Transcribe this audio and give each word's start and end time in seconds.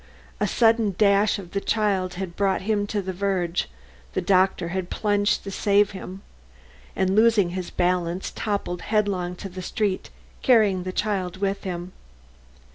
A 0.39 0.47
sudden 0.47 0.95
dash 0.97 1.37
of 1.37 1.51
the 1.51 1.61
child 1.61 2.15
had 2.15 2.35
brought 2.35 2.63
him 2.63 2.87
to 2.87 3.03
the 3.03 3.13
verge, 3.13 3.69
the 4.13 4.19
doctor 4.21 4.69
had 4.69 4.89
plunged 4.89 5.43
to 5.43 5.51
save 5.51 5.91
him, 5.91 6.23
and 6.95 7.15
losing 7.15 7.51
his 7.51 7.69
balance 7.69 8.31
toppled 8.33 8.81
headlong 8.81 9.35
to 9.35 9.47
the 9.47 9.61
street, 9.61 10.09
carrying 10.41 10.81
the 10.81 10.91
child 10.91 11.37
with 11.37 11.65
him. 11.65 11.91